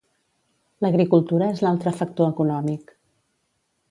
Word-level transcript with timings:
L'agricultura 0.85 1.51
és 1.57 1.61
l'altre 1.67 1.95
factor 1.99 2.33
econòmic. 2.35 2.91